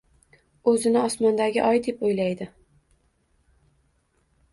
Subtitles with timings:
[0.69, 2.47] O`zini osmondagi oy, deb o`ylaydi